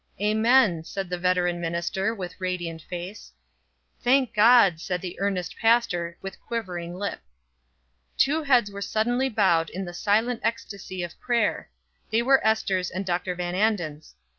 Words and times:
"Amen," 0.19 0.83
said 0.83 1.11
the 1.11 1.17
veteran 1.19 1.61
minister, 1.61 2.11
with 2.11 2.41
radiant 2.41 2.81
face. 2.81 3.31
"Thank 4.01 4.33
God," 4.33 4.79
said 4.79 4.99
the 4.99 5.15
earnest 5.19 5.55
pastor, 5.59 6.17
with 6.23 6.41
quivering 6.41 6.95
lip. 6.95 7.19
Two 8.17 8.41
heads 8.41 8.71
were 8.71 8.81
suddenly 8.81 9.29
bowed 9.29 9.69
in 9.69 9.85
the 9.85 9.93
silent 9.93 10.41
ecstasy 10.43 11.03
of 11.03 11.19
prayer 11.19 11.69
they 12.09 12.23
were 12.23 12.41
Ester's 12.43 12.89
and 12.89 13.05
Dr. 13.05 13.35
Van 13.35 13.53
Anden's. 13.53 14.15